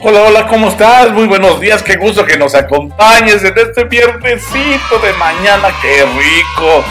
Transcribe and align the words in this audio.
Hola, 0.00 0.22
hola, 0.22 0.46
¿cómo 0.46 0.68
estás? 0.68 1.10
Muy 1.10 1.26
buenos 1.26 1.58
días, 1.58 1.82
qué 1.82 1.96
gusto 1.96 2.24
que 2.24 2.38
nos 2.38 2.54
acompañes 2.54 3.42
en 3.42 3.58
este 3.58 3.82
viernesito 3.82 4.98
de 5.02 5.12
mañana, 5.14 5.70
qué 5.82 6.04
rico. 6.04 6.84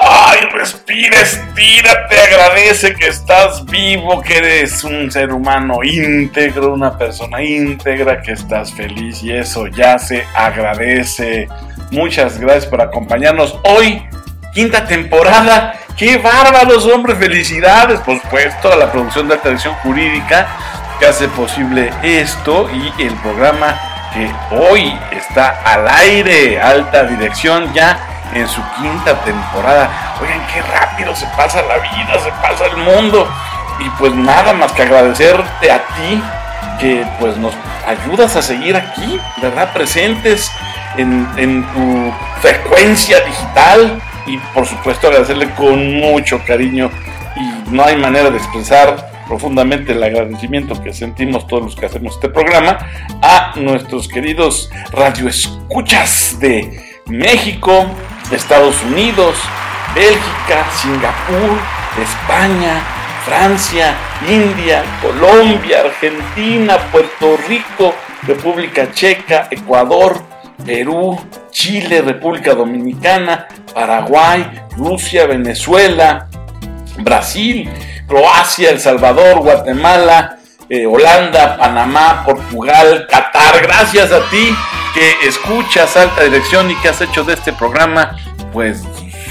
Ay, 0.00 0.40
respira, 0.52 1.20
estírate, 1.20 2.20
agradece 2.20 2.96
que 2.96 3.06
estás 3.06 3.64
vivo, 3.64 4.20
que 4.22 4.38
eres 4.38 4.82
un 4.82 5.08
ser 5.12 5.32
humano 5.32 5.84
íntegro, 5.84 6.74
una 6.74 6.98
persona 6.98 7.44
íntegra, 7.44 8.20
que 8.20 8.32
estás 8.32 8.74
feliz 8.74 9.22
y 9.22 9.32
eso 9.32 9.68
ya 9.68 9.96
se 9.96 10.26
agradece. 10.34 11.46
Muchas 11.92 12.40
gracias 12.40 12.66
por 12.66 12.80
acompañarnos 12.80 13.56
hoy, 13.62 14.02
quinta 14.52 14.84
temporada. 14.84 15.74
¡Qué 15.96 16.16
bárbaros, 16.16 16.86
hombres! 16.86 17.18
¡Felicidades! 17.18 18.00
Por 18.00 18.20
supuesto, 18.20 18.72
a 18.72 18.76
la 18.76 18.90
producción 18.90 19.28
de 19.28 19.36
televisión 19.36 19.74
jurídica 19.82 20.48
que 21.00 21.06
hace 21.06 21.28
posible 21.28 21.90
esto 22.02 22.68
y 22.70 23.02
el 23.02 23.14
programa 23.14 23.74
que 24.12 24.30
hoy 24.54 24.94
está 25.10 25.62
al 25.64 25.88
aire, 25.88 26.60
alta 26.60 27.04
dirección 27.04 27.72
ya 27.72 27.98
en 28.34 28.46
su 28.46 28.60
quinta 28.76 29.14
temporada. 29.24 29.88
Oigan, 30.20 30.46
qué 30.52 30.60
rápido 30.60 31.16
se 31.16 31.26
pasa 31.28 31.62
la 31.62 31.78
vida, 31.78 32.18
se 32.22 32.30
pasa 32.42 32.66
el 32.66 32.76
mundo. 32.76 33.26
Y 33.78 33.88
pues 33.98 34.12
nada 34.14 34.52
más 34.52 34.72
que 34.72 34.82
agradecerte 34.82 35.72
a 35.72 35.78
ti 35.78 36.22
que 36.78 37.06
pues 37.18 37.36
nos 37.38 37.54
ayudas 37.86 38.36
a 38.36 38.42
seguir 38.42 38.76
aquí, 38.76 39.18
¿verdad? 39.40 39.72
Presentes 39.72 40.52
en, 40.98 41.26
en 41.36 41.64
tu 41.72 42.12
frecuencia 42.42 43.20
digital 43.20 44.02
y 44.26 44.36
por 44.52 44.66
supuesto 44.66 45.08
agradecerle 45.08 45.50
con 45.54 45.98
mucho 45.98 46.42
cariño 46.46 46.90
y 47.36 47.70
no 47.70 47.84
hay 47.84 47.96
manera 47.96 48.30
de 48.30 48.36
expresar 48.36 49.09
profundamente 49.30 49.92
el 49.92 50.02
agradecimiento 50.02 50.82
que 50.82 50.92
sentimos 50.92 51.46
todos 51.46 51.62
los 51.62 51.76
que 51.76 51.86
hacemos 51.86 52.16
este 52.16 52.28
programa 52.30 52.78
a 53.22 53.52
nuestros 53.54 54.08
queridos 54.08 54.68
radioescuchas 54.90 56.36
de 56.40 56.80
México, 57.06 57.86
Estados 58.32 58.82
Unidos, 58.82 59.36
Bélgica, 59.94 60.66
Singapur, 60.82 61.56
España, 62.02 62.82
Francia, 63.24 63.94
India, 64.28 64.82
Colombia, 65.00 65.82
Argentina, 65.82 66.78
Puerto 66.90 67.38
Rico, 67.48 67.94
República 68.26 68.90
Checa, 68.90 69.46
Ecuador, 69.52 70.24
Perú, 70.66 71.16
Chile, 71.52 72.02
República 72.02 72.52
Dominicana, 72.52 73.46
Paraguay, 73.72 74.60
Rusia, 74.76 75.26
Venezuela, 75.26 76.28
Brasil, 76.98 77.70
Croacia, 78.10 78.70
El 78.70 78.80
Salvador, 78.80 79.38
Guatemala, 79.38 80.38
eh, 80.68 80.84
Holanda, 80.84 81.56
Panamá, 81.56 82.24
Portugal, 82.24 83.06
Qatar. 83.08 83.62
Gracias 83.62 84.10
a 84.10 84.28
ti 84.30 84.52
que 84.92 85.28
escuchas 85.28 85.96
Alta 85.96 86.24
Dirección 86.24 86.68
y 86.72 86.74
que 86.74 86.88
has 86.88 87.00
hecho 87.00 87.22
de 87.22 87.34
este 87.34 87.52
programa, 87.52 88.18
pues 88.52 88.82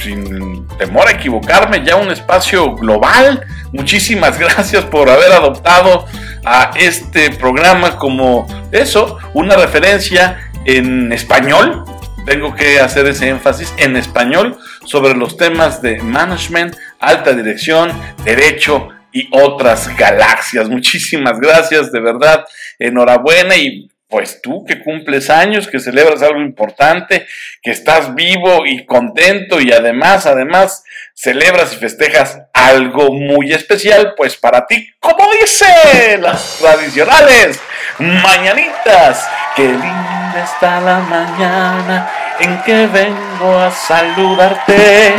sin 0.01 0.65
temor 0.77 1.09
a 1.09 1.11
equivocarme, 1.11 1.83
ya 1.85 1.97
un 1.97 2.09
espacio 2.09 2.73
global. 2.75 3.45
Muchísimas 3.73 4.39
gracias 4.39 4.85
por 4.85 5.09
haber 5.09 5.33
adoptado 5.33 6.05
a 6.45 6.71
este 6.77 7.31
programa 7.31 7.97
como 7.97 8.47
eso, 8.71 9.17
una 9.33 9.57
referencia 9.57 10.49
en 10.63 11.11
español. 11.11 11.83
Tengo 12.29 12.53
que 12.53 12.79
hacer 12.79 13.07
ese 13.07 13.27
énfasis 13.27 13.73
en 13.77 13.97
español 13.97 14.55
sobre 14.85 15.15
los 15.15 15.35
temas 15.35 15.81
de 15.81 15.97
management, 15.97 16.75
alta 16.99 17.33
dirección, 17.33 17.91
derecho 18.23 18.89
y 19.11 19.27
otras 19.31 19.97
galaxias. 19.97 20.69
Muchísimas 20.69 21.39
gracias, 21.39 21.91
de 21.91 21.99
verdad. 21.99 22.45
Enhorabuena 22.77 23.55
y 23.55 23.89
pues 24.07 24.43
tú 24.43 24.63
que 24.63 24.79
cumples 24.83 25.31
años, 25.31 25.67
que 25.67 25.79
celebras 25.79 26.21
algo 26.21 26.39
importante, 26.39 27.25
que 27.63 27.71
estás 27.71 28.13
vivo 28.13 28.63
y 28.67 28.85
contento 28.85 29.59
y 29.59 29.71
además, 29.71 30.27
además, 30.27 30.83
celebras 31.15 31.73
y 31.73 31.77
festejas 31.77 32.43
algo 32.53 33.11
muy 33.11 33.51
especial, 33.53 34.13
pues 34.15 34.37
para 34.37 34.67
ti, 34.67 34.87
como 34.99 35.27
dice 35.41 36.19
las 36.19 36.59
tradicionales 36.59 37.59
mañanitas, 37.97 39.27
qué 39.55 39.63
linda 39.63 40.43
está 40.43 40.79
la 40.79 40.99
mañana 40.99 42.18
en 42.39 42.61
que 42.63 42.87
vengo 42.87 43.57
a 43.57 43.71
saludarte. 43.71 45.15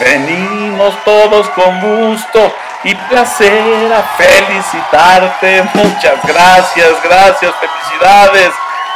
Venimos 0.00 0.94
todos 1.04 1.48
con 1.50 1.80
gusto 1.80 2.54
y 2.84 2.94
placer 2.94 3.92
a 3.92 4.02
felicitarte. 4.16 5.62
Muchas 5.74 6.24
gracias, 6.24 7.02
gracias, 7.02 7.52
felicidades. 7.56 8.50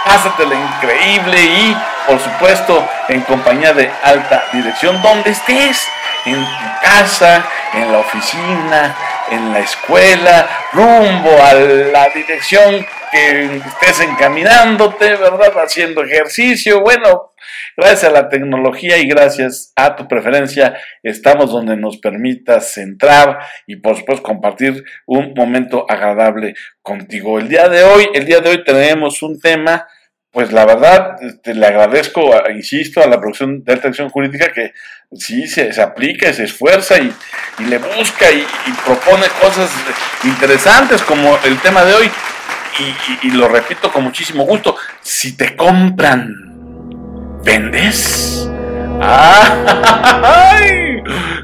Pásatela 0.04 0.54
increíble 0.54 1.40
y, 1.40 1.76
por 2.06 2.20
supuesto, 2.20 2.86
en 3.08 3.20
compañía 3.22 3.72
de 3.72 3.90
alta 4.02 4.44
dirección, 4.52 5.00
donde 5.00 5.30
estés, 5.30 5.88
en 6.24 6.44
tu 6.44 6.80
casa, 6.82 7.44
en 7.72 7.92
la 7.92 7.98
oficina, 7.98 8.96
en 9.30 9.52
la 9.52 9.60
escuela, 9.60 10.48
rumbo 10.72 11.30
a 11.42 11.54
la 11.54 12.08
dirección 12.08 12.84
que 13.12 13.62
estés 13.66 14.00
encaminándote, 14.00 15.16
¿verdad? 15.16 15.52
Haciendo 15.64 16.02
ejercicio. 16.02 16.80
Bueno, 16.80 17.31
Gracias 17.76 18.04
a 18.04 18.10
la 18.10 18.28
tecnología 18.28 18.98
y 18.98 19.06
gracias 19.06 19.72
a 19.76 19.96
tu 19.96 20.06
preferencia, 20.08 20.76
estamos 21.02 21.50
donde 21.50 21.76
nos 21.76 21.98
permitas 21.98 22.76
entrar 22.78 23.38
y 23.66 23.76
por 23.76 23.96
supuesto 23.96 24.22
compartir 24.22 24.84
un 25.06 25.32
momento 25.34 25.86
agradable 25.88 26.54
contigo. 26.82 27.38
El 27.38 27.48
día 27.48 27.68
de 27.68 27.82
hoy, 27.84 28.08
el 28.14 28.26
día 28.26 28.40
de 28.40 28.50
hoy 28.50 28.64
tenemos 28.64 29.22
un 29.22 29.40
tema, 29.40 29.86
pues 30.30 30.52
la 30.52 30.64
verdad, 30.64 31.16
este, 31.22 31.54
le 31.54 31.66
agradezco, 31.66 32.30
insisto, 32.54 33.02
a 33.02 33.06
la 33.06 33.20
producción 33.20 33.64
de 33.64 33.72
atención 33.72 34.08
jurídica 34.10 34.52
que 34.52 34.72
sí 35.12 35.46
se, 35.46 35.80
aplica, 35.80 36.32
se 36.32 36.44
esfuerza 36.44 36.98
y, 36.98 37.12
le 37.64 37.78
busca 37.78 38.30
y, 38.30 38.44
propone 38.84 39.26
cosas 39.40 39.70
interesantes 40.24 41.02
como 41.02 41.38
el 41.44 41.58
tema 41.60 41.84
de 41.84 41.94
hoy. 41.94 42.10
y 43.22 43.30
lo 43.30 43.48
repito 43.48 43.92
con 43.92 44.04
muchísimo 44.04 44.44
gusto, 44.44 44.76
si 45.02 45.36
te 45.36 45.54
compran 45.54 46.51
¿Vendes? 47.44 48.48
¡Ay! 49.00 51.02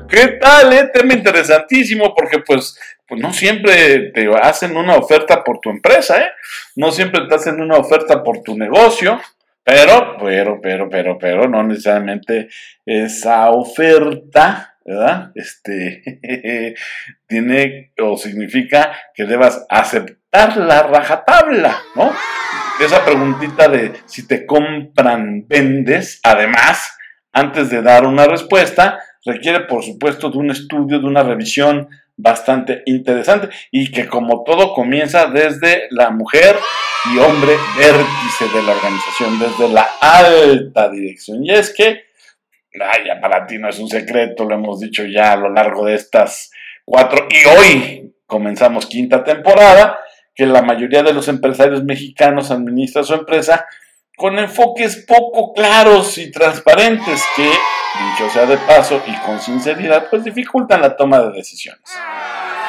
¿Qué 0.08 0.28
tal? 0.40 0.72
Eh? 0.72 0.90
Tema 0.92 1.14
interesantísimo 1.14 2.14
porque 2.14 2.38
pues, 2.38 2.78
pues 3.06 3.20
no 3.20 3.32
siempre 3.32 4.12
te 4.12 4.30
hacen 4.40 4.76
una 4.76 4.96
oferta 4.96 5.42
por 5.42 5.58
tu 5.58 5.70
empresa, 5.70 6.22
¿eh? 6.22 6.30
No 6.76 6.92
siempre 6.92 7.26
te 7.26 7.34
hacen 7.34 7.60
una 7.60 7.76
oferta 7.76 8.22
por 8.22 8.42
tu 8.42 8.56
negocio, 8.56 9.20
pero, 9.64 10.16
pero, 10.22 10.60
pero, 10.60 10.88
pero, 10.88 11.18
pero, 11.18 11.48
no 11.48 11.64
necesariamente 11.64 12.48
esa 12.86 13.50
oferta, 13.50 14.76
¿verdad? 14.84 15.32
Este, 15.34 16.20
tiene 17.26 17.92
o 18.00 18.16
significa 18.16 18.96
que 19.14 19.24
debas 19.24 19.66
aceptar 19.68 20.17
la 20.32 20.82
rajatabla, 20.82 21.78
¿no? 21.94 22.12
esa 22.80 23.04
preguntita 23.04 23.68
de 23.68 23.92
si 24.06 24.26
te 24.26 24.46
compran, 24.46 25.46
vendes, 25.48 26.20
además, 26.22 26.96
antes 27.32 27.70
de 27.70 27.82
dar 27.82 28.06
una 28.06 28.26
respuesta, 28.26 29.00
requiere 29.24 29.60
por 29.60 29.82
supuesto 29.82 30.30
de 30.30 30.38
un 30.38 30.50
estudio, 30.50 31.00
de 31.00 31.06
una 31.06 31.22
revisión 31.22 31.88
bastante 32.16 32.82
interesante 32.86 33.48
y 33.70 33.90
que 33.90 34.06
como 34.06 34.44
todo 34.44 34.74
comienza 34.74 35.26
desde 35.26 35.88
la 35.90 36.10
mujer 36.10 36.56
y 37.12 37.18
hombre 37.18 37.52
vértice 37.76 38.56
de 38.56 38.62
la 38.62 38.72
organización, 38.72 39.38
desde 39.38 39.68
la 39.72 39.88
alta 40.00 40.88
dirección. 40.88 41.44
Y 41.44 41.50
es 41.50 41.74
que, 41.74 42.04
vaya, 42.78 43.20
para 43.20 43.46
ti 43.46 43.58
no 43.58 43.68
es 43.68 43.78
un 43.78 43.88
secreto, 43.88 44.44
lo 44.44 44.54
hemos 44.54 44.80
dicho 44.80 45.04
ya 45.04 45.32
a 45.32 45.36
lo 45.36 45.48
largo 45.48 45.84
de 45.84 45.94
estas 45.94 46.50
cuatro 46.84 47.26
y 47.30 47.46
hoy 47.46 48.14
comenzamos 48.26 48.86
quinta 48.86 49.24
temporada 49.24 49.98
que 50.38 50.46
la 50.46 50.62
mayoría 50.62 51.02
de 51.02 51.12
los 51.12 51.26
empresarios 51.26 51.82
mexicanos 51.82 52.52
administran 52.52 53.04
su 53.04 53.12
empresa 53.12 53.66
con 54.16 54.38
enfoques 54.38 55.04
poco 55.04 55.52
claros 55.52 56.16
y 56.16 56.30
transparentes 56.30 57.20
que, 57.34 57.42
dicho 57.42 58.30
sea 58.32 58.46
de 58.46 58.56
paso 58.58 59.02
y 59.04 59.14
con 59.26 59.40
sinceridad, 59.40 60.06
pues 60.08 60.22
dificultan 60.22 60.80
la 60.80 60.96
toma 60.96 61.18
de 61.18 61.32
decisiones. 61.32 61.82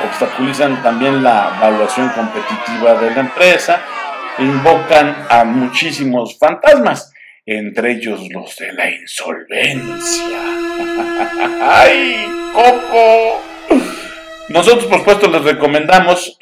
Obstaculizan 0.03 0.81
también 0.81 1.23
la 1.23 1.53
evaluación 1.57 2.09
competitiva 2.09 2.95
de 2.95 3.11
la 3.11 3.21
empresa 3.21 3.79
invocan 4.39 5.27
a 5.29 5.43
muchísimos 5.43 6.39
fantasmas, 6.39 7.13
entre 7.45 7.91
ellos 7.91 8.19
los 8.31 8.55
de 8.55 8.73
la 8.73 8.89
insolvencia. 8.89 10.39
¡Ay, 11.61 12.25
Coco! 12.51 13.48
Nosotros, 14.49 14.85
por 14.85 14.99
supuesto, 14.99 15.29
les 15.29 15.43
recomendamos 15.43 16.37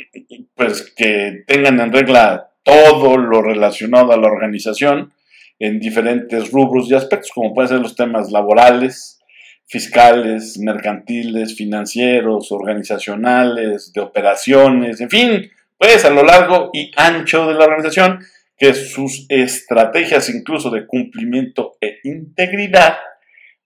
pues, 0.55 0.93
que 0.95 1.43
tengan 1.45 1.79
en 1.79 1.91
regla 1.91 2.51
todo 2.63 3.17
lo 3.17 3.41
relacionado 3.41 4.13
a 4.13 4.17
la 4.17 4.27
organización 4.27 5.13
en 5.59 5.79
diferentes 5.79 6.51
rubros 6.51 6.89
y 6.89 6.95
aspectos, 6.95 7.31
como 7.33 7.53
pueden 7.53 7.69
ser 7.69 7.79
los 7.79 7.95
temas 7.95 8.31
laborales, 8.31 9.19
fiscales, 9.65 10.57
mercantiles, 10.57 11.55
financieros, 11.55 12.51
organizacionales, 12.51 13.91
de 13.91 14.01
operaciones, 14.01 15.01
en 15.01 15.09
fin, 15.09 15.51
pues 15.77 16.05
a 16.05 16.09
lo 16.09 16.23
largo 16.23 16.69
y 16.73 16.91
ancho 16.95 17.47
de 17.47 17.55
la 17.55 17.65
organización, 17.65 18.19
que 18.57 18.73
sus 18.73 19.25
estrategias 19.29 20.29
incluso 20.29 20.69
de 20.69 20.87
cumplimiento 20.87 21.77
e 21.81 21.99
integridad, 22.03 22.97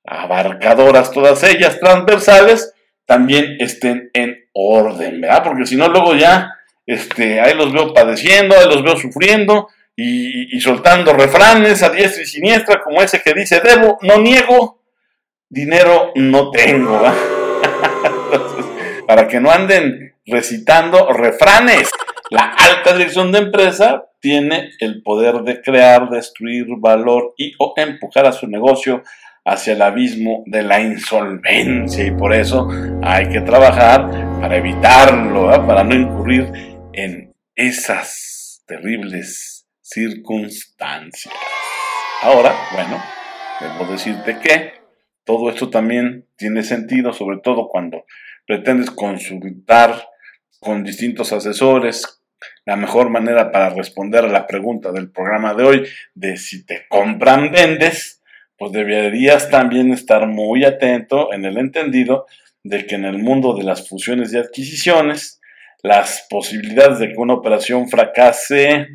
abarcadoras 0.03 1.11
todas 1.11 1.43
ellas, 1.43 1.79
transversales, 1.79 2.73
también 3.05 3.57
estén 3.59 4.09
en 4.13 4.37
orden, 4.53 5.21
¿verdad? 5.21 5.43
Porque 5.43 5.65
si 5.65 5.75
no, 5.75 5.87
luego 5.89 6.15
ya, 6.15 6.51
este, 6.85 7.39
ahí 7.39 7.53
los 7.53 7.71
veo 7.73 7.93
padeciendo, 7.93 8.55
ahí 8.55 8.67
los 8.67 8.83
veo 8.83 8.95
sufriendo 8.97 9.67
y, 9.95 10.59
soltando 10.61 11.13
refranes 11.13 11.83
a 11.83 11.89
diestra 11.89 12.23
y 12.23 12.25
siniestra, 12.25 12.81
como 12.81 13.01
ese 13.01 13.21
que 13.21 13.33
dice, 13.33 13.61
debo, 13.61 13.97
no 14.01 14.17
niego, 14.17 14.81
dinero 15.49 16.11
no 16.15 16.51
tengo, 16.51 16.99
¿verdad? 16.99 17.13
para 19.07 19.27
que 19.27 19.39
no 19.39 19.51
anden 19.51 20.15
recitando 20.25 21.11
refranes. 21.11 21.89
La 22.29 22.53
alta 22.57 22.93
dirección 22.93 23.31
de 23.31 23.39
empresa 23.39 24.05
tiene 24.21 24.69
el 24.79 25.03
poder 25.03 25.41
de 25.41 25.61
crear, 25.61 26.09
destruir 26.09 26.65
valor 26.77 27.33
y 27.37 27.53
o 27.59 27.73
empujar 27.75 28.25
a 28.25 28.31
su 28.31 28.47
negocio 28.47 29.03
hacia 29.45 29.73
el 29.73 29.81
abismo 29.81 30.43
de 30.45 30.63
la 30.63 30.81
insolvencia 30.81 32.05
y 32.05 32.11
por 32.11 32.33
eso 32.33 32.69
hay 33.01 33.29
que 33.29 33.41
trabajar 33.41 34.09
para 34.39 34.57
evitarlo, 34.57 35.49
para 35.65 35.83
no 35.83 35.95
incurrir 35.95 36.51
en 36.93 37.33
esas 37.55 38.63
terribles 38.67 39.67
circunstancias. 39.81 41.33
Ahora, 42.21 42.53
bueno, 42.73 43.01
debo 43.59 43.91
decirte 43.91 44.37
que 44.39 44.73
todo 45.23 45.49
esto 45.49 45.69
también 45.69 46.27
tiene 46.35 46.63
sentido, 46.63 47.13
sobre 47.13 47.39
todo 47.39 47.67
cuando 47.67 48.05
pretendes 48.45 48.91
consultar 48.91 50.07
con 50.59 50.83
distintos 50.83 51.33
asesores 51.33 52.21
la 52.65 52.75
mejor 52.75 53.09
manera 53.09 53.51
para 53.51 53.69
responder 53.69 54.25
a 54.25 54.29
la 54.29 54.47
pregunta 54.47 54.91
del 54.91 55.11
programa 55.11 55.53
de 55.53 55.63
hoy 55.63 55.87
de 56.13 56.37
si 56.37 56.65
te 56.65 56.85
compran, 56.89 57.51
vendes, 57.51 58.20
pues 58.61 58.73
deberías 58.73 59.49
también 59.49 59.91
estar 59.91 60.27
muy 60.27 60.65
atento 60.65 61.33
en 61.33 61.45
el 61.45 61.57
entendido 61.57 62.27
de 62.61 62.85
que 62.85 62.93
en 62.93 63.05
el 63.05 63.17
mundo 63.17 63.55
de 63.55 63.63
las 63.63 63.89
fusiones 63.89 64.31
y 64.31 64.37
adquisiciones, 64.37 65.41
las 65.81 66.27
posibilidades 66.29 66.99
de 66.99 67.07
que 67.07 67.17
una 67.17 67.33
operación 67.33 67.89
fracase, 67.89 68.87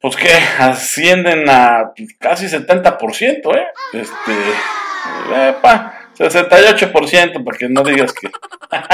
pues 0.00 0.16
que 0.16 0.30
ascienden 0.58 1.50
a 1.50 1.92
casi 2.18 2.46
70%, 2.46 3.54
¿eh? 3.54 3.66
Este, 3.92 5.48
epa, 5.50 6.08
68%, 6.16 7.44
porque 7.44 7.68
no 7.68 7.82
digas 7.82 8.14
que... 8.14 8.30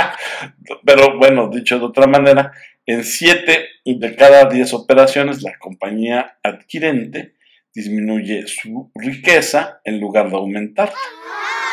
Pero 0.84 1.16
bueno, 1.18 1.50
dicho 1.50 1.78
de 1.78 1.84
otra 1.84 2.08
manera, 2.08 2.50
en 2.84 3.04
7 3.04 3.68
de 3.84 4.16
cada 4.16 4.46
10 4.46 4.74
operaciones 4.74 5.42
la 5.42 5.56
compañía 5.56 6.36
adquirente 6.42 7.37
disminuye 7.78 8.44
su 8.48 8.90
riqueza 8.96 9.80
en 9.84 10.00
lugar 10.00 10.28
de 10.28 10.36
aumentar. 10.36 10.92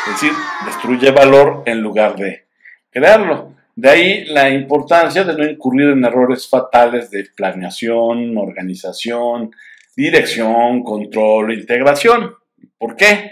Es 0.05 0.13
decir, 0.13 0.31
destruye 0.63 1.09
valor 1.09 1.63
en 1.65 1.81
lugar 1.81 2.15
de 2.15 2.45
crearlo. 2.91 3.55
De 3.75 3.89
ahí 3.89 4.25
la 4.25 4.51
importancia 4.51 5.23
de 5.23 5.35
no 5.35 5.43
incurrir 5.43 5.89
en 5.89 6.05
errores 6.05 6.47
fatales 6.47 7.09
de 7.09 7.25
planeación, 7.35 8.37
organización, 8.37 9.49
dirección, 9.95 10.83
control 10.83 11.53
integración. 11.53 12.35
¿Por 12.77 12.95
qué? 12.95 13.31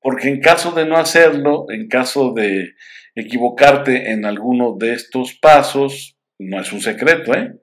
Porque 0.00 0.28
en 0.28 0.40
caso 0.40 0.72
de 0.72 0.86
no 0.86 0.96
hacerlo, 0.96 1.66
en 1.68 1.86
caso 1.86 2.32
de 2.32 2.74
equivocarte 3.14 4.10
en 4.10 4.24
alguno 4.24 4.74
de 4.76 4.94
estos 4.94 5.34
pasos, 5.34 6.16
no 6.38 6.60
es 6.60 6.72
un 6.72 6.80
secreto, 6.80 7.32
¿eh? 7.32 7.54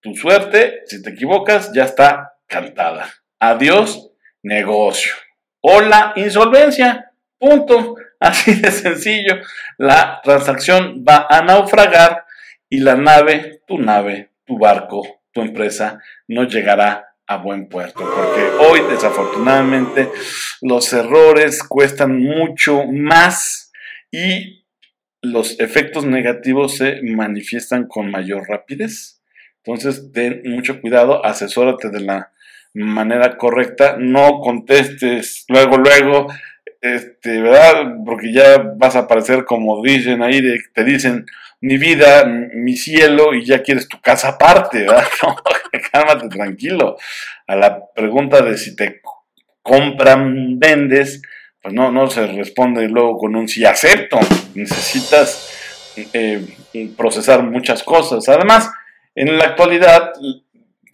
Tu 0.00 0.14
suerte, 0.14 0.82
si 0.86 1.02
te 1.02 1.10
equivocas, 1.10 1.72
ya 1.74 1.84
está 1.84 2.34
cantada. 2.46 3.08
Adiós, 3.40 4.10
negocio. 4.42 5.12
O 5.60 5.80
la 5.80 6.12
insolvencia. 6.16 7.12
Punto. 7.38 7.96
Así 8.20 8.54
de 8.54 8.70
sencillo. 8.70 9.36
La 9.76 10.20
transacción 10.22 11.04
va 11.06 11.26
a 11.28 11.42
naufragar 11.42 12.24
y 12.68 12.80
la 12.80 12.96
nave, 12.96 13.60
tu 13.66 13.78
nave, 13.78 14.30
tu 14.44 14.58
barco, 14.58 15.20
tu 15.32 15.42
empresa, 15.42 16.00
no 16.28 16.44
llegará 16.44 17.14
a 17.26 17.36
buen 17.36 17.68
puerto. 17.68 18.00
Porque 18.00 18.42
hoy, 18.58 18.80
desafortunadamente, 18.88 20.10
los 20.62 20.92
errores 20.92 21.62
cuestan 21.62 22.18
mucho 22.18 22.84
más 22.84 23.72
y 24.10 24.64
los 25.22 25.58
efectos 25.60 26.04
negativos 26.04 26.76
se 26.76 27.00
manifiestan 27.02 27.86
con 27.86 28.10
mayor 28.10 28.48
rapidez. 28.48 29.20
Entonces, 29.64 30.12
ten 30.12 30.42
mucho 30.44 30.80
cuidado, 30.80 31.24
asesórate 31.24 31.90
de 31.90 32.00
la 32.00 32.32
manera 32.84 33.36
correcta, 33.36 33.96
no 33.98 34.40
contestes 34.40 35.44
luego, 35.48 35.78
luego, 35.78 36.26
este, 36.80 37.40
¿verdad? 37.40 37.94
Porque 38.04 38.32
ya 38.32 38.58
vas 38.76 38.96
a 38.96 39.00
aparecer 39.00 39.44
como 39.44 39.82
dicen 39.82 40.22
ahí, 40.22 40.40
de, 40.40 40.58
te 40.74 40.84
dicen 40.84 41.26
mi 41.60 41.78
vida, 41.78 42.24
mi 42.26 42.76
cielo, 42.76 43.34
y 43.34 43.44
ya 43.44 43.62
quieres 43.62 43.88
tu 43.88 44.00
casa 44.00 44.28
aparte, 44.30 44.80
¿verdad? 44.80 45.04
No, 45.22 45.36
cálmate 45.92 46.28
tranquilo. 46.28 46.96
A 47.46 47.56
la 47.56 47.80
pregunta 47.94 48.42
de 48.42 48.56
si 48.56 48.76
te 48.76 49.00
compran, 49.62 50.58
vendes, 50.58 51.22
pues 51.60 51.74
no, 51.74 51.90
no 51.90 52.08
se 52.08 52.26
responde 52.26 52.88
luego 52.88 53.18
con 53.18 53.36
un 53.36 53.48
sí 53.48 53.64
acepto. 53.64 54.18
Necesitas 54.54 55.50
eh, 56.12 56.46
procesar 56.96 57.42
muchas 57.42 57.82
cosas. 57.82 58.28
Además, 58.28 58.70
en 59.14 59.38
la 59.38 59.46
actualidad, 59.46 60.12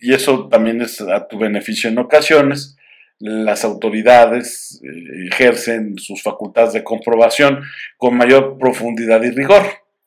y 0.03 0.13
eso 0.13 0.49
también 0.49 0.83
es 0.83 1.01
a 1.01 1.29
tu 1.29 1.39
beneficio 1.39 1.89
en 1.89 1.99
ocasiones, 1.99 2.77
las 3.21 3.65
autoridades 3.65 4.83
eh, 4.83 5.29
ejercen 5.31 5.97
sus 5.97 6.23
facultades 6.23 6.73
de 6.73 6.83
comprobación 6.83 7.63
con 7.97 8.17
mayor 8.17 8.59
profundidad 8.59 9.23
y 9.23 9.31
rigor. 9.31 9.63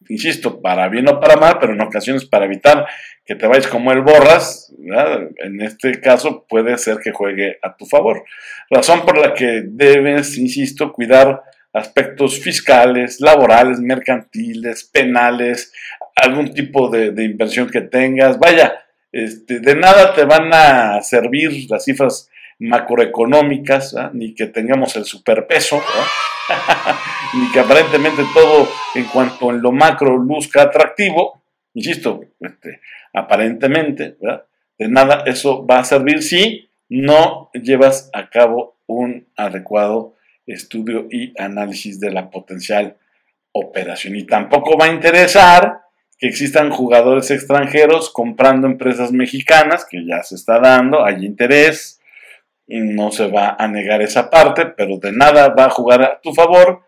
Insisto, 0.09 0.61
para 0.61 0.89
bien 0.89 1.07
o 1.07 1.19
para 1.21 1.37
mal, 1.37 1.57
pero 1.59 1.73
en 1.73 1.81
ocasiones 1.81 2.25
para 2.25 2.45
evitar 2.45 2.85
que 3.25 3.35
te 3.35 3.47
vayas 3.47 3.67
como 3.67 3.93
el 3.93 4.01
borras, 4.01 4.71
en 5.37 5.61
este 5.61 5.99
caso 6.01 6.45
puede 6.47 6.77
ser 6.77 6.97
que 6.97 7.11
juegue 7.11 7.57
a 7.63 7.75
tu 7.75 7.85
favor. 7.85 8.23
Razón 8.69 9.03
por 9.05 9.17
la 9.17 9.33
que 9.33 9.63
debes, 9.65 10.37
insisto, 10.37 10.91
cuidar 10.91 11.41
aspectos 11.73 12.39
fiscales, 12.39 13.21
laborales, 13.21 13.79
mercantiles, 13.79 14.83
penales, 14.83 15.71
algún 16.15 16.53
tipo 16.53 16.89
de, 16.89 17.11
de 17.11 17.23
inversión 17.23 17.69
que 17.69 17.81
tengas. 17.81 18.37
Vaya, 18.37 18.84
este, 19.15 19.61
de 19.61 19.75
nada 19.75 20.13
te 20.13 20.25
van 20.25 20.53
a 20.53 21.01
servir 21.01 21.67
las 21.69 21.85
cifras 21.85 22.29
macroeconómicas, 22.59 23.95
ni 24.11 24.35
que 24.35 24.47
tengamos 24.47 24.97
el 24.97 25.05
superpeso, 25.05 25.81
ni 27.33 27.49
que 27.53 27.61
aparentemente 27.61 28.23
todo 28.33 28.67
en 28.93 29.05
cuanto 29.05 29.51
en 29.51 29.61
lo 29.61 29.71
macro 29.71 30.17
luzca 30.17 30.63
atractivo, 30.63 31.41
insisto, 31.73 32.25
este, 32.41 32.81
aparentemente, 33.13 34.17
de 34.77 34.87
nada 34.89 35.23
eso 35.25 35.65
va 35.65 35.79
a 35.79 35.85
servir 35.85 36.21
si 36.21 36.69
no 36.89 37.49
llevas 37.53 38.09
a 38.11 38.29
cabo 38.29 38.75
un 38.85 39.29
adecuado 39.37 40.17
estudio 40.45 41.07
y 41.09 41.33
análisis 41.41 42.01
de 42.01 42.11
la 42.11 42.29
potencial 42.29 42.97
operación. 43.53 44.17
Y 44.17 44.25
tampoco 44.25 44.77
va 44.77 44.87
a 44.87 44.93
interesar 44.93 45.84
que 46.17 46.27
existan 46.27 46.69
jugadores 46.69 47.31
extranjeros 47.31 48.09
comprando 48.09 48.67
empresas 48.67 49.11
mexicanas, 49.11 49.85
que 49.89 50.05
ya 50.05 50.23
se 50.23 50.35
está 50.35 50.59
dando, 50.59 51.03
hay 51.03 51.25
interés, 51.25 51.99
no 52.67 53.11
se 53.11 53.27
va 53.27 53.55
a 53.59 53.67
negar 53.67 54.01
esa 54.01 54.29
parte, 54.29 54.65
pero 54.65 54.97
de 54.97 55.11
nada 55.11 55.49
va 55.49 55.65
a 55.65 55.69
jugar 55.69 56.01
a 56.01 56.19
tu 56.21 56.33
favor 56.33 56.81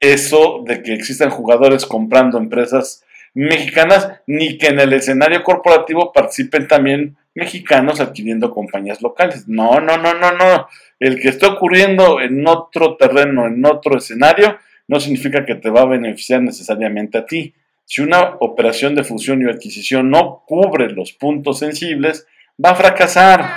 eso 0.00 0.62
de 0.66 0.82
que 0.82 0.92
existan 0.92 1.30
jugadores 1.30 1.86
comprando 1.86 2.38
empresas 2.38 3.04
mexicanas, 3.34 4.10
ni 4.26 4.58
que 4.58 4.68
en 4.68 4.80
el 4.80 4.92
escenario 4.92 5.42
corporativo 5.42 6.12
participen 6.12 6.68
también 6.68 7.16
mexicanos 7.34 8.00
adquiriendo 8.00 8.50
compañías 8.50 9.02
locales. 9.02 9.46
No, 9.46 9.80
no, 9.80 9.98
no, 9.98 10.14
no, 10.14 10.32
no. 10.32 10.68
El 10.98 11.20
que 11.20 11.28
esté 11.28 11.46
ocurriendo 11.46 12.20
en 12.20 12.46
otro 12.46 12.96
terreno, 12.96 13.46
en 13.46 13.64
otro 13.64 13.98
escenario, 13.98 14.58
no 14.88 15.00
significa 15.00 15.44
que 15.44 15.54
te 15.54 15.68
va 15.68 15.82
a 15.82 15.86
beneficiar 15.86 16.40
necesariamente 16.40 17.18
a 17.18 17.26
ti. 17.26 17.54
Si 17.86 18.02
una 18.02 18.36
operación 18.40 18.96
de 18.96 19.04
fusión 19.04 19.40
y 19.40 19.48
adquisición 19.48 20.10
no 20.10 20.42
cubre 20.44 20.90
los 20.90 21.12
puntos 21.12 21.60
sensibles, 21.60 22.26
va 22.62 22.70
a 22.70 22.74
fracasar. 22.74 23.48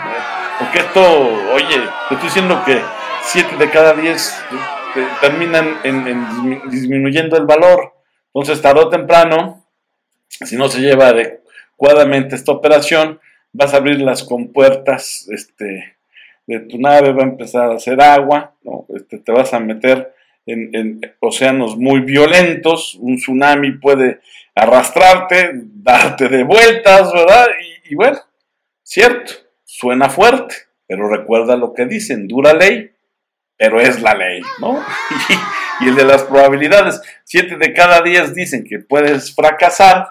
Porque 0.59 0.79
esto, 0.79 1.01
oye, 1.53 1.81
te 2.07 2.13
estoy 2.13 2.29
diciendo 2.29 2.62
que 2.63 2.79
7 3.24 3.57
de 3.57 3.69
cada 3.71 3.93
10 3.93 4.45
terminan 5.19 5.79
en, 5.83 6.69
disminuyendo 6.69 7.38
el 7.38 7.45
valor. 7.45 7.93
Entonces, 8.27 8.62
tarde 8.62 8.81
o 8.81 8.89
temprano, 8.89 9.65
si 10.27 10.55
no 10.57 10.69
se 10.69 10.81
lleva 10.81 11.07
adecuadamente 11.07 12.36
esta 12.36 12.51
operación, 12.51 13.19
vas 13.51 13.74
a 13.74 13.77
abrir 13.77 14.00
las 14.00 14.24
compuertas 14.24 15.27
este, 15.31 15.98
de 16.45 16.59
tu 16.59 16.77
nave, 16.77 17.13
va 17.13 17.24
a 17.24 17.29
empezar 17.29 17.71
a 17.71 17.75
hacer 17.75 18.00
agua, 18.00 18.53
este, 18.95 19.17
te 19.17 19.31
vas 19.31 19.55
a 19.55 19.59
meter 19.59 20.13
en, 20.51 21.01
océanos 21.20 21.77
muy 21.77 22.01
violentos, 22.01 22.96
un 22.96 23.18
tsunami 23.18 23.74
puede 23.74 24.22
arrastrarte, 24.56 25.51
darte 25.53 26.27
de 26.27 26.44
vueltas, 26.44 27.12
¿verdad? 27.13 27.48
Y, 27.89 27.96
bueno, 27.96 28.20
cierto, 28.84 29.34
suena 29.63 30.10
fuerte, 30.10 30.56
pero 30.88 31.10
recuerda 31.10 31.56
lo 31.56 31.74
que 31.74 31.86
dicen, 31.86 32.27
dura 32.27 32.53
ley, 32.53 32.91
pero 33.58 33.79
es 33.79 34.01
la 34.01 34.15
ley, 34.15 34.41
¿no? 34.60 34.84
Y, 35.82 35.88
el 35.88 35.96
de 35.96 36.03
las 36.03 36.24
probabilidades, 36.24 37.01
siete 37.24 37.56
de 37.56 37.72
cada 37.72 38.01
diez 38.01 38.36
dicen 38.36 38.65
que 38.65 38.79
puedes 38.79 39.34
fracasar, 39.34 40.10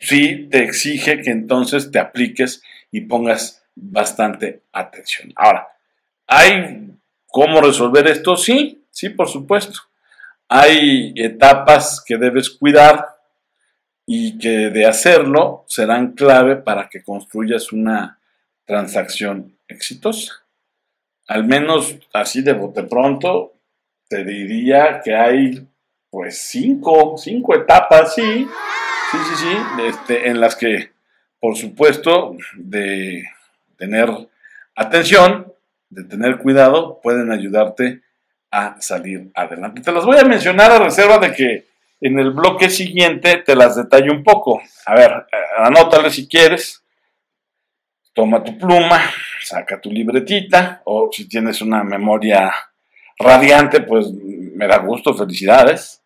sí 0.00 0.48
te 0.50 0.64
exige 0.64 1.22
que 1.22 1.30
entonces 1.30 1.92
te 1.92 2.00
apliques 2.00 2.60
y 2.90 3.02
pongas 3.02 3.62
bastante 3.76 4.62
atención. 4.72 5.32
Ahora, 5.36 5.68
¿hay 6.26 6.90
cómo 7.28 7.60
resolver 7.60 8.08
esto? 8.08 8.36
Sí, 8.36 8.85
sí, 8.96 9.10
por 9.10 9.28
supuesto. 9.28 9.78
Hay 10.48 11.12
etapas 11.16 12.02
que 12.04 12.16
debes 12.16 12.48
cuidar 12.48 13.04
y 14.06 14.38
que 14.38 14.70
de 14.70 14.86
hacerlo 14.86 15.64
serán 15.68 16.12
clave 16.12 16.56
para 16.56 16.88
que 16.88 17.02
construyas 17.02 17.72
una 17.72 18.18
transacción 18.64 19.58
exitosa. 19.68 20.32
Al 21.26 21.44
menos 21.44 21.96
así 22.14 22.40
de 22.40 22.54
bote 22.54 22.84
pronto, 22.84 23.52
te 24.08 24.24
diría 24.24 25.02
que 25.04 25.14
hay 25.14 25.68
pues 26.08 26.38
cinco, 26.38 27.18
cinco 27.18 27.54
etapas, 27.54 28.14
sí, 28.14 28.48
sí, 29.10 29.18
sí, 29.28 29.34
sí, 29.36 29.56
este, 29.88 30.30
en 30.30 30.40
las 30.40 30.56
que, 30.56 30.92
por 31.38 31.54
supuesto, 31.54 32.34
de 32.56 33.24
tener 33.76 34.08
atención, 34.74 35.52
de 35.90 36.04
tener 36.04 36.38
cuidado, 36.38 37.00
pueden 37.02 37.30
ayudarte 37.30 38.05
salir 38.80 39.30
adelante. 39.34 39.82
Te 39.82 39.92
las 39.92 40.04
voy 40.04 40.18
a 40.18 40.24
mencionar 40.24 40.70
a 40.70 40.78
reserva 40.78 41.18
de 41.18 41.32
que 41.32 41.66
en 42.00 42.18
el 42.18 42.30
bloque 42.32 42.68
siguiente 42.70 43.42
te 43.44 43.54
las 43.54 43.76
detallo 43.76 44.12
un 44.12 44.22
poco. 44.22 44.60
A 44.86 44.94
ver, 44.94 45.10
eh, 45.10 45.36
anótale 45.58 46.10
si 46.10 46.28
quieres. 46.28 46.82
Toma 48.12 48.42
tu 48.42 48.56
pluma, 48.56 49.00
saca 49.42 49.80
tu 49.80 49.90
libretita, 49.90 50.80
o 50.84 51.10
si 51.12 51.28
tienes 51.28 51.60
una 51.60 51.84
memoria 51.84 52.50
radiante, 53.18 53.82
pues 53.82 54.10
me 54.12 54.66
da 54.66 54.78
gusto, 54.78 55.14
felicidades. 55.14 56.02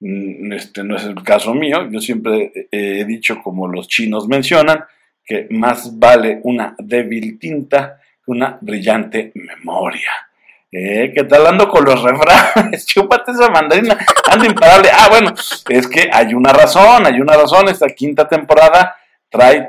Mm, 0.00 0.52
este 0.52 0.84
no 0.84 0.96
es 0.96 1.04
el 1.04 1.22
caso 1.22 1.54
mío. 1.54 1.88
Yo 1.90 2.00
siempre 2.00 2.52
he 2.70 3.04
dicho, 3.06 3.40
como 3.42 3.66
los 3.66 3.88
chinos 3.88 4.28
mencionan, 4.28 4.84
que 5.24 5.46
más 5.50 5.98
vale 5.98 6.40
una 6.42 6.74
débil 6.78 7.38
tinta 7.38 7.98
que 8.24 8.30
una 8.30 8.58
brillante 8.60 9.32
memoria. 9.34 10.10
Eh, 10.76 11.12
¿Qué 11.14 11.22
tal 11.22 11.46
ando 11.46 11.68
con 11.68 11.84
los 11.84 12.02
refranes? 12.02 12.84
Chúpate 12.86 13.30
esa 13.30 13.48
mandarina, 13.48 13.96
ando 14.28 14.44
imparable. 14.44 14.88
Ah, 14.92 15.06
bueno, 15.08 15.32
es 15.68 15.86
que 15.86 16.10
hay 16.12 16.34
una 16.34 16.52
razón, 16.52 17.06
hay 17.06 17.20
una 17.20 17.34
razón. 17.36 17.68
Esta 17.68 17.86
quinta 17.86 18.26
temporada 18.26 18.96
trae 19.30 19.68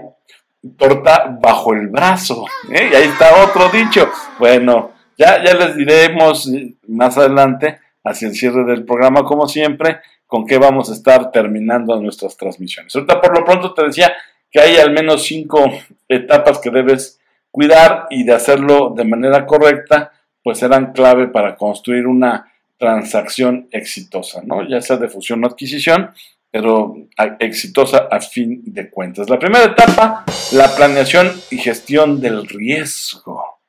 torta 0.76 1.38
bajo 1.40 1.74
el 1.74 1.90
brazo. 1.90 2.46
¿eh? 2.72 2.90
Y 2.92 2.96
ahí 2.96 3.04
está 3.04 3.44
otro 3.44 3.70
dicho. 3.70 4.10
Bueno, 4.40 4.94
ya, 5.16 5.44
ya 5.44 5.54
les 5.54 5.76
diremos 5.76 6.50
más 6.88 7.20
adelante, 7.20 7.78
hacia 8.04 8.28
el 8.28 8.34
cierre 8.34 8.64
del 8.64 8.84
programa, 8.84 9.24
como 9.24 9.48
siempre, 9.48 10.00
con 10.26 10.48
qué 10.48 10.58
vamos 10.58 10.90
a 10.90 10.94
estar 10.94 11.32
terminando 11.32 12.02
nuestras 12.02 12.36
transmisiones. 12.36 12.96
Ahorita 12.96 13.22
por 13.22 13.38
lo 13.38 13.46
pronto 13.46 13.76
te 13.76 13.86
decía 13.86 14.12
que 14.50 14.60
hay 14.60 14.78
al 14.78 14.92
menos 14.92 15.24
cinco 15.24 15.72
etapas 16.08 16.58
que 16.58 16.72
debes 16.72 17.20
cuidar 17.52 18.08
y 18.10 18.24
de 18.24 18.34
hacerlo 18.34 18.94
de 18.96 19.06
manera 19.06 19.46
correcta, 19.46 20.12
pues 20.46 20.60
serán 20.60 20.94
clave 20.94 21.28
para 21.28 21.56
construir 21.56 22.06
una 22.06 22.54
transacción 22.78 23.68
exitosa, 23.72 24.44
¿no? 24.46 24.62
Ya 24.70 24.80
sea 24.80 24.98
de 24.98 25.10
fusión 25.10 25.44
o 25.44 25.48
adquisición, 25.48 26.12
pero 26.52 26.96
exitosa 27.40 28.08
a 28.12 28.22
fin 28.22 28.62
de 28.64 28.92
cuentas. 28.92 29.28
La 29.28 29.40
primera 29.40 29.66
etapa, 29.66 30.24
la 30.52 30.68
planeación 30.76 31.32
y 31.50 31.58
gestión 31.58 32.22
del 32.22 32.48
riesgo. 32.48 33.60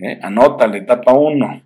¿Eh? 0.00 0.18
Anota 0.20 0.66
la 0.66 0.78
etapa 0.78 1.12
1. 1.12 1.62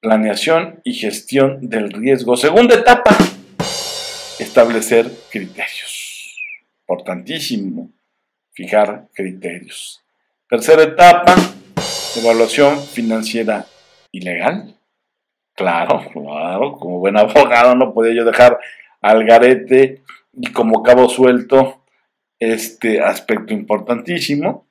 Planeación 0.00 0.80
y 0.82 0.94
gestión 0.94 1.68
del 1.68 1.92
riesgo. 1.92 2.36
Segunda 2.36 2.74
etapa, 2.74 3.16
establecer 4.40 5.08
criterios. 5.30 6.36
Importantísimo, 6.80 7.92
fijar 8.50 9.06
criterios. 9.14 10.02
Tercera 10.48 10.82
etapa, 10.82 11.36
evaluación 12.20 12.80
financiera 12.80 13.66
y 14.12 14.20
legal. 14.20 14.76
Claro, 15.54 16.04
claro, 16.12 16.72
como 16.72 16.98
buen 16.98 17.16
abogado 17.16 17.74
no 17.74 17.94
podía 17.94 18.14
yo 18.14 18.24
dejar 18.24 18.58
al 19.00 19.24
garete 19.24 20.02
y 20.32 20.52
como 20.52 20.82
cabo 20.82 21.08
suelto 21.08 21.82
este 22.38 23.00
aspecto 23.00 23.54
importantísimo. 23.54 24.66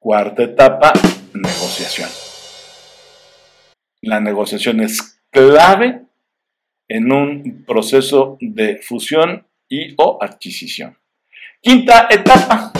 Cuarta 0.00 0.42
etapa, 0.42 0.92
negociación. 1.34 2.08
La 4.02 4.20
negociación 4.20 4.80
es 4.80 5.20
clave 5.30 6.02
en 6.88 7.12
un 7.12 7.64
proceso 7.66 8.38
de 8.40 8.78
fusión 8.78 9.46
y 9.68 9.94
o 9.98 10.18
adquisición. 10.20 10.96
Quinta 11.60 12.06
etapa, 12.10 12.72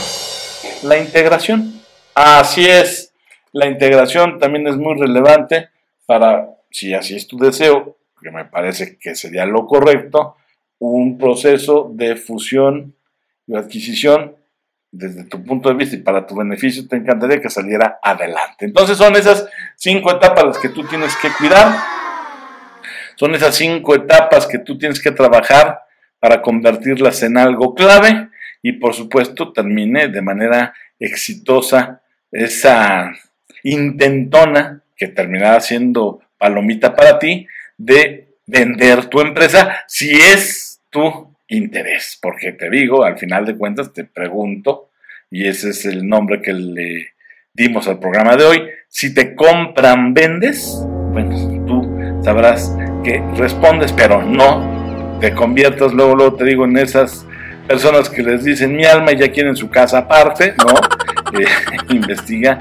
la 0.85 0.99
integración. 0.99 1.81
Así 2.15 2.67
es, 2.67 3.08
la 3.53 3.67
integración 3.67 4.39
también 4.39 4.67
es 4.67 4.77
muy 4.77 4.99
relevante 4.99 5.69
para, 6.07 6.49
si 6.71 6.95
así 6.95 7.17
es 7.17 7.27
tu 7.27 7.39
deseo, 7.39 7.97
que 8.21 8.31
me 8.31 8.45
parece 8.45 8.99
que 8.99 9.15
sería 9.15 9.47
lo 9.47 9.67
correcto, 9.67 10.37
un 10.79 11.19
proceso 11.19 11.91
de 11.93 12.17
fusión 12.17 12.95
y 13.47 13.57
adquisición 13.57 14.37
desde 14.91 15.25
tu 15.25 15.45
punto 15.45 15.69
de 15.69 15.75
vista 15.75 15.97
y 15.97 16.01
para 16.01 16.27
tu 16.27 16.35
beneficio, 16.37 16.89
te 16.89 16.97
encantaría 16.97 17.41
que 17.41 17.51
saliera 17.51 17.99
adelante. 18.03 18.65
Entonces 18.65 18.97
son 18.97 19.17
esas 19.17 19.49
cinco 19.77 20.11
etapas 20.11 20.45
las 20.45 20.59
que 20.59 20.71
tú 20.71 20.85
tienes 20.85 21.15
que 21.17 21.29
cuidar, 21.39 21.75
son 23.17 23.35
esas 23.35 23.55
cinco 23.55 23.95
etapas 23.95 24.47
que 24.47 24.59
tú 24.59 24.79
tienes 24.79 25.03
que 25.03 25.11
trabajar 25.11 25.83
para 26.19 26.41
convertirlas 26.41 27.23
en 27.23 27.37
algo 27.37 27.75
clave 27.75 28.29
y 28.63 28.73
por 28.73 28.95
supuesto 28.95 29.53
termine 29.53 30.09
de 30.09 30.23
manera 30.23 30.75
exitosa 30.99 32.01
esa 32.33 33.13
intentona 33.63 34.83
que 34.97 35.09
terminará 35.09 35.61
siendo 35.61 36.21
palomita 36.39 36.95
para 36.95 37.19
ti 37.19 37.47
de 37.77 38.29
vender 38.47 39.07
tu 39.07 39.21
empresa 39.21 39.81
si 39.87 40.11
es 40.11 40.81
tu 40.91 41.35
interés, 41.49 42.19
porque 42.21 42.53
te 42.53 42.69
digo, 42.71 43.05
al 43.05 43.19
final 43.19 43.47
de 43.47 43.57
cuentas 43.57 43.93
te 43.93 44.05
pregunto, 44.05 44.91
y 45.31 45.47
ese 45.47 45.71
es 45.71 45.85
el 45.85 46.07
nombre 46.07 46.41
que 46.43 46.53
le 46.53 47.13
dimos 47.53 47.89
al 47.89 47.99
programa 47.99 48.37
de 48.37 48.45
hoy, 48.45 48.63
si 48.89 49.15
te 49.15 49.35
compran, 49.35 50.15
vendes, 50.15 50.79
bueno, 51.13 51.65
tú 51.67 52.23
sabrás 52.23 52.75
que 53.05 53.23
respondes, 53.37 53.93
pero 53.93 54.23
no 54.23 55.19
te 55.21 55.33
conviertas 55.33 55.93
luego, 55.93 56.15
luego 56.15 56.37
te 56.37 56.45
digo, 56.45 56.65
en 56.65 56.77
esas 56.79 57.27
personas 57.67 58.09
que 58.09 58.23
les 58.23 58.45
dicen 58.45 58.75
mi 58.75 58.85
alma 58.85 59.13
y 59.13 59.19
ya 59.19 59.31
quieren 59.31 59.57
su 59.57 59.69
casa 59.69 59.99
aparte, 59.99 60.55
¿no? 60.59 60.75
Eh, 61.39 61.45
investiga, 61.91 62.59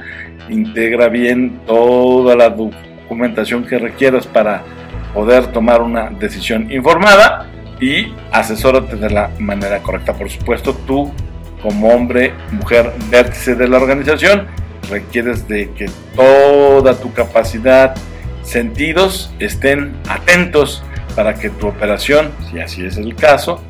integra 0.50 1.10
bien 1.10 1.60
toda 1.66 2.36
la 2.36 2.50
documentación 2.50 3.66
que 3.66 3.78
requieras 3.78 4.28
para 4.28 4.64
poder 5.14 5.48
tomar 5.48 5.82
una 5.82 6.10
decisión 6.10 6.72
informada 6.72 7.48
y 7.80 8.14
asesórate 8.32 8.96
de 8.96 9.10
la 9.10 9.30
manera 9.40 9.80
correcta. 9.80 10.14
Por 10.14 10.30
supuesto, 10.30 10.74
tú 10.74 11.12
como 11.62 11.90
hombre, 11.90 12.34
mujer, 12.52 12.92
vértice 13.10 13.56
de 13.56 13.68
la 13.68 13.78
organización, 13.78 14.48
requieres 14.90 15.48
de 15.48 15.72
que 15.72 15.90
toda 16.16 16.96
tu 17.00 17.12
capacidad, 17.14 17.96
sentidos 18.44 19.34
estén 19.40 19.96
atentos 20.08 20.84
para 21.16 21.34
que 21.34 21.50
tu 21.50 21.68
operación, 21.68 22.32
si 22.50 22.60
así 22.60 22.86
es 22.86 22.98
el 22.98 23.16
caso, 23.16 23.62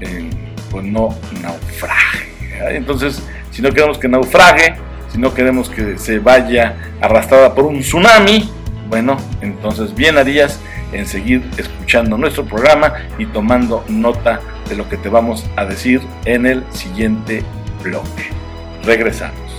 eh, 0.00 0.28
pues 0.70 0.84
no 0.84 1.16
naufrague. 1.42 2.76
Entonces, 2.76 3.22
si 3.50 3.62
no 3.62 3.72
queremos 3.72 3.98
que 3.98 4.06
naufrague, 4.08 4.76
si 5.12 5.18
no 5.18 5.34
queremos 5.34 5.68
que 5.68 5.98
se 5.98 6.18
vaya 6.18 6.76
arrastrada 7.00 7.54
por 7.54 7.64
un 7.64 7.80
tsunami, 7.80 8.50
bueno, 8.88 9.16
entonces 9.40 9.94
bien 9.94 10.18
harías 10.18 10.60
en 10.92 11.06
seguir 11.06 11.48
escuchando 11.56 12.16
nuestro 12.16 12.44
programa 12.44 12.94
y 13.18 13.26
tomando 13.26 13.84
nota 13.88 14.40
de 14.68 14.76
lo 14.76 14.88
que 14.88 14.96
te 14.96 15.08
vamos 15.08 15.46
a 15.56 15.64
decir 15.64 16.00
en 16.24 16.46
el 16.46 16.64
siguiente 16.72 17.42
bloque. 17.82 18.30
Regresamos. 18.84 19.49